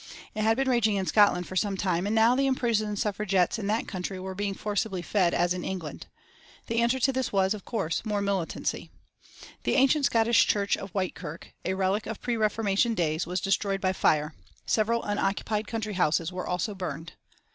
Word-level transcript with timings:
It 0.33 0.41
had 0.41 0.57
been 0.57 0.67
raging 0.67 0.95
in 0.95 1.05
Scotland 1.05 1.45
for 1.47 1.55
some 1.55 1.77
time, 1.77 2.07
and 2.07 2.15
now 2.15 2.35
the 2.35 2.47
imprisoned 2.47 2.97
Suffragettes 2.97 3.59
in 3.59 3.67
that 3.67 3.87
country 3.87 4.19
were 4.19 4.33
being 4.33 4.55
forcibly 4.55 5.03
fed 5.03 5.31
as 5.31 5.53
in 5.53 5.63
England. 5.63 6.07
The 6.65 6.81
answer 6.81 6.97
to 6.99 7.13
this 7.13 7.31
was, 7.31 7.53
of 7.53 7.65
course, 7.65 8.03
more 8.03 8.19
militancy. 8.19 8.89
The 9.61 9.75
ancient 9.75 10.05
Scottish 10.05 10.47
church 10.47 10.75
of 10.75 10.91
Whitekirk, 10.93 11.53
a 11.65 11.75
relic 11.75 12.07
of 12.07 12.19
pre 12.19 12.35
Reformation 12.35 12.95
days, 12.95 13.27
was 13.27 13.39
destroyed 13.41 13.79
by 13.79 13.93
fire. 13.93 14.33
Several 14.65 15.03
unoccupied 15.03 15.67
country 15.67 15.93
houses 15.93 16.31
were 16.33 16.47
also 16.47 16.73
burned. 16.73 17.13